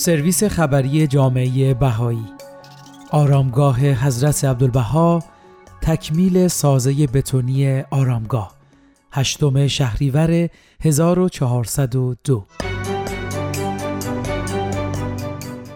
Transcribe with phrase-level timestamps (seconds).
[0.00, 2.24] سرویس خبری جامعه بهایی.
[3.10, 5.24] آرامگاه حضرت عبدالبها
[5.82, 8.54] تکمیل سازه بتونی آرامگاه.
[9.12, 10.48] هشتم شهریور
[10.80, 12.46] 1402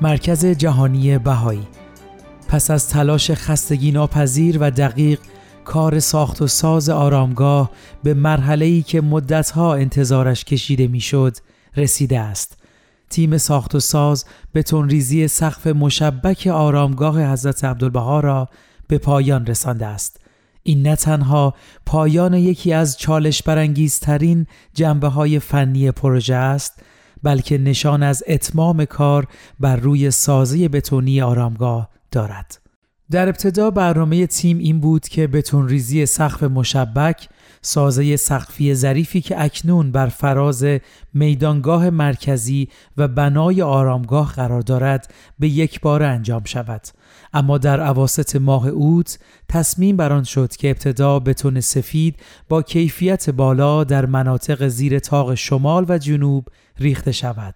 [0.00, 1.66] مرکز جهانی بهایی.
[2.48, 5.20] پس از تلاش خستگی ناپذیر و دقیق
[5.64, 7.70] کار ساخت و ساز آرامگاه
[8.02, 11.36] به مرحله‌ای که مدتها انتظارش کشیده می‌شد
[11.76, 12.59] رسیده است.
[13.10, 18.48] تیم ساخت و ساز به ریزی سقف مشبک آرامگاه حضرت عبدالبها را
[18.88, 20.20] به پایان رسانده است.
[20.62, 21.54] این نه تنها
[21.86, 26.82] پایان یکی از چالش برانگیزترین جنبه های فنی پروژه است
[27.22, 29.26] بلکه نشان از اتمام کار
[29.60, 32.69] بر روی سازه بتونی آرامگاه دارد.
[33.10, 37.28] در ابتدا برنامه تیم این بود که بتون ریزی سقف مشبک
[37.62, 40.64] سازه سقفی ظریفی که اکنون بر فراز
[41.14, 46.82] میدانگاه مرکزی و بنای آرامگاه قرار دارد به یک بار انجام شود.
[47.32, 52.16] اما در عواست ماه اوت تصمیم بران شد که ابتدا بتون سفید
[52.48, 56.46] با کیفیت بالا در مناطق زیر تاق شمال و جنوب
[56.78, 57.54] ریخته شود.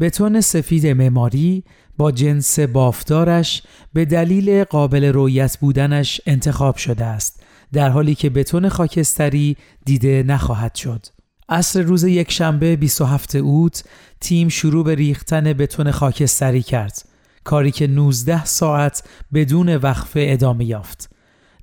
[0.00, 1.64] بتون سفید معماری
[1.96, 7.42] با جنس بافتارش به دلیل قابل رویت بودنش انتخاب شده است
[7.72, 11.06] در حالی که بتون خاکستری دیده نخواهد شد.
[11.48, 13.84] عصر روز یکشنبه 27 اوت
[14.20, 17.08] تیم شروع به ریختن بتون خاکستری کرد.
[17.44, 19.02] کاری که 19 ساعت
[19.34, 21.13] بدون وقفه ادامه یافت.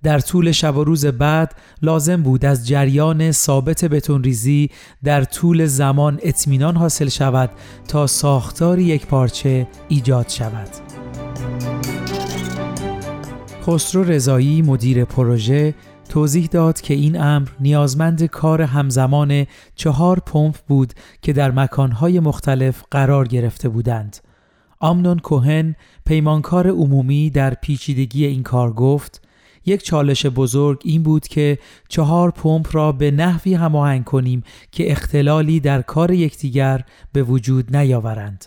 [0.03, 4.69] در طول شب و روز بعد لازم بود از جریان ثابت بتون ریزی
[5.03, 7.49] در طول زمان اطمینان حاصل شود
[7.88, 10.69] تا ساختار یک پارچه ایجاد شود.
[13.63, 15.75] خسرو رضایی مدیر پروژه
[16.09, 22.83] توضیح داد که این امر نیازمند کار همزمان چهار پمپ بود که در مکانهای مختلف
[22.91, 24.17] قرار گرفته بودند.
[24.79, 29.22] آمنون کوهن پیمانکار عمومی در پیچیدگی این کار گفت
[29.66, 35.59] یک چالش بزرگ این بود که چهار پمپ را به نحوی هماهنگ کنیم که اختلالی
[35.59, 36.83] در کار یکدیگر
[37.13, 38.45] به وجود نیاورند.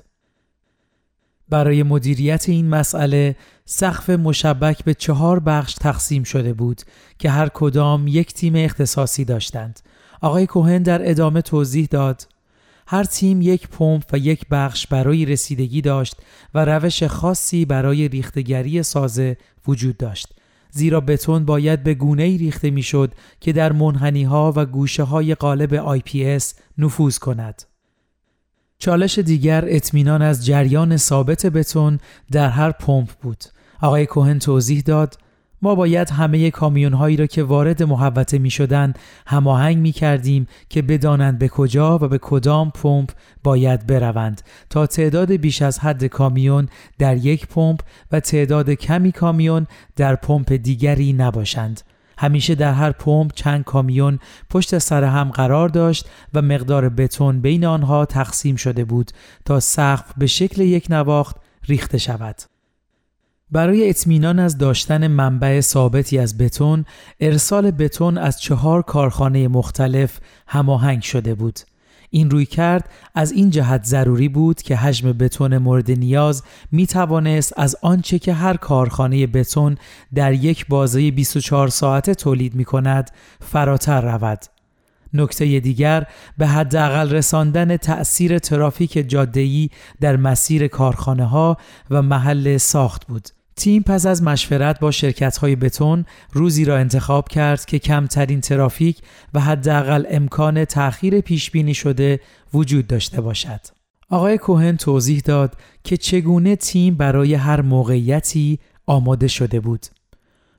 [1.48, 6.82] برای مدیریت این مسئله سقف مشبک به چهار بخش تقسیم شده بود
[7.18, 9.80] که هر کدام یک تیم اختصاصی داشتند.
[10.20, 12.28] آقای کوهن در ادامه توضیح داد
[12.86, 16.16] هر تیم یک پمپ و یک بخش برای رسیدگی داشت
[16.54, 19.36] و روش خاصی برای ریختگری سازه
[19.68, 20.34] وجود داشت.
[20.74, 25.34] زیرا بتون باید به گونه ای ریخته می‌شد که در منحنی ها و گوشه های
[25.34, 26.44] قالب IPS
[26.78, 27.62] نفوذ کند.
[28.78, 31.98] چالش دیگر اطمینان از جریان ثابت بتون
[32.32, 33.44] در هر پمپ بود.
[33.80, 35.18] آقای کوهن توضیح داد
[35.64, 38.92] ما باید همه کامیون هایی را که وارد محوطه می شدن
[39.26, 43.10] هماهنگ می کردیم که بدانند به کجا و به کدام پمپ
[43.44, 47.80] باید بروند تا تعداد بیش از حد کامیون در یک پمپ
[48.12, 49.66] و تعداد کمی کامیون
[49.96, 51.80] در پمپ دیگری نباشند.
[52.18, 54.18] همیشه در هر پمپ چند کامیون
[54.50, 59.10] پشت سر هم قرار داشت و مقدار بتون بین آنها تقسیم شده بود
[59.44, 61.36] تا سقف به شکل یک نواخت
[61.68, 62.53] ریخته شود.
[63.54, 66.84] برای اطمینان از داشتن منبع ثابتی از بتون،
[67.20, 71.58] ارسال بتون از چهار کارخانه مختلف هماهنگ شده بود.
[72.10, 77.52] این روی کرد از این جهت ضروری بود که حجم بتون مورد نیاز می توانست
[77.56, 79.76] از آنچه که هر کارخانه بتون
[80.14, 83.10] در یک بازه 24 ساعته تولید می کند
[83.40, 84.44] فراتر رود.
[85.12, 86.06] نکته دیگر
[86.38, 89.70] به حداقل رساندن تأثیر ترافیک جاده‌ای
[90.00, 91.56] در مسیر کارخانه ها
[91.90, 93.28] و محل ساخت بود.
[93.56, 98.98] تیم پس از مشورت با شرکت های بتون روزی را انتخاب کرد که کمترین ترافیک
[99.34, 102.20] و حداقل امکان تأخیر پیش بینی شده
[102.54, 103.60] وجود داشته باشد.
[104.10, 109.86] آقای کوهن توضیح داد که چگونه تیم برای هر موقعیتی آماده شده بود.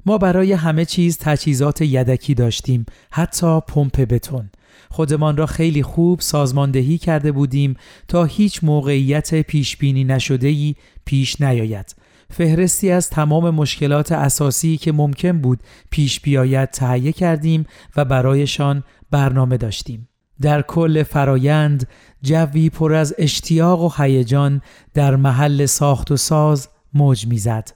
[0.06, 4.50] ما برای همه چیز تجهیزات یدکی داشتیم حتی پمپ بتون
[4.90, 7.76] خودمان را خیلی خوب سازماندهی کرده بودیم
[8.08, 10.76] تا هیچ موقعیت پیش بینی نشده ای
[11.06, 11.96] پیش نیاید
[12.30, 19.58] فهرستی از تمام مشکلات اساسی که ممکن بود پیش بیاید تهیه کردیم و برایشان برنامه
[19.58, 20.10] داشتیم.
[20.42, 21.88] در کل فرایند
[22.22, 24.62] جوی پر از اشتیاق و هیجان
[24.94, 27.72] در محل ساخت و ساز موج می‌زد.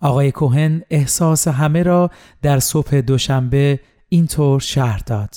[0.00, 2.10] آقای کوهن احساس همه را
[2.42, 5.34] در صبح دوشنبه اینطور شهر داد.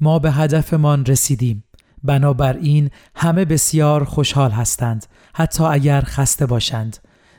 [0.00, 1.64] ما به هدفمان رسیدیم.
[2.04, 6.96] بنابراین همه بسیار خوشحال هستند حتی اگر خسته باشند.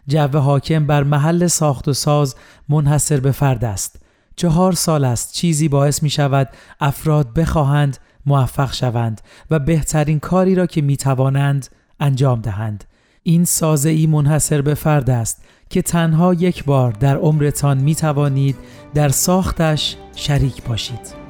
[0.07, 2.35] جو حاکم بر محل ساخت و ساز
[2.69, 3.99] منحصر به فرد است.
[4.35, 6.49] چهار سال است چیزی باعث می شود
[6.79, 9.21] افراد بخواهند موفق شوند
[9.51, 11.67] و بهترین کاری را که می توانند
[11.99, 12.83] انجام دهند.
[13.23, 18.55] این سازه ای منحصر به فرد است که تنها یک بار در عمرتان می توانید
[18.93, 21.27] در ساختش شریک باشید.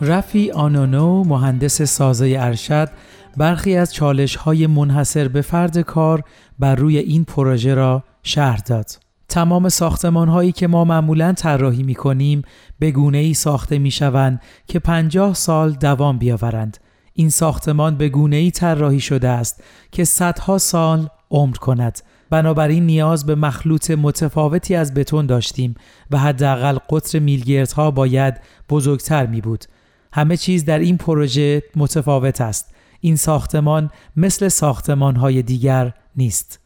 [0.00, 2.88] رفی آنونو مهندس سازه ارشد
[3.36, 6.24] برخی از چالش های منحصر به فرد کار
[6.58, 8.86] بر روی این پروژه را شهر داد.
[9.28, 12.42] تمام ساختمان هایی که ما معمولا طراحی می کنیم
[12.78, 16.78] به گونه ای ساخته می شوند که 50 سال دوام بیاورند.
[17.12, 19.62] این ساختمان به گونه ای طراحی شده است
[19.92, 21.98] که صدها سال عمر کند.
[22.30, 25.74] بنابراین نیاز به مخلوط متفاوتی از بتون داشتیم
[26.10, 28.34] و حداقل قطر میلگردها باید
[28.70, 29.64] بزرگتر می بود.
[30.12, 32.74] همه چیز در این پروژه متفاوت است.
[33.04, 36.60] این ساختمان مثل ساختمان های دیگر نیست.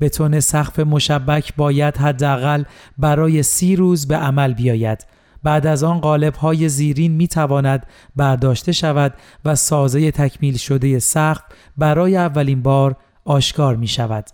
[0.00, 2.64] بتون سقف مشبک باید حداقل
[2.98, 5.06] برای سی روز به عمل بیاید.
[5.42, 7.86] بعد از آن قالب های زیرین می تواند
[8.16, 9.14] برداشته شود
[9.44, 11.42] و سازه تکمیل شده سقف
[11.76, 14.24] برای اولین بار آشکار می شود.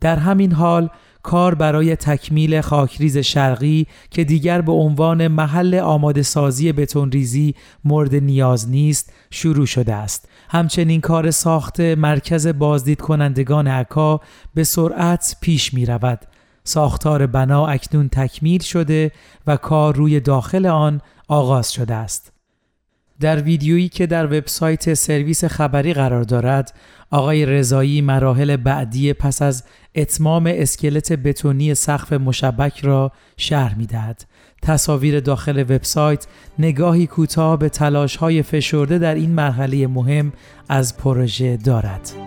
[0.00, 0.90] در همین حال
[1.26, 8.70] کار برای تکمیل خاکریز شرقی که دیگر به عنوان محل آماده سازی بتونریزی مورد نیاز
[8.70, 10.28] نیست شروع شده است.
[10.48, 14.20] همچنین کار ساخت مرکز بازدید کنندگان عکا
[14.54, 16.18] به سرعت پیش می رود.
[16.64, 19.12] ساختار بنا اکنون تکمیل شده
[19.46, 22.35] و کار روی داخل آن آغاز شده است.
[23.20, 26.74] در ویدیویی که در وبسایت سرویس خبری قرار دارد
[27.10, 29.64] آقای رضایی مراحل بعدی پس از
[29.94, 34.24] اتمام اسکلت بتونی سقف مشبک را شرح می دهد.
[34.62, 36.26] تصاویر داخل وبسایت
[36.58, 40.32] نگاهی کوتاه به تلاش های فشرده در این مرحله مهم
[40.68, 42.25] از پروژه دارد.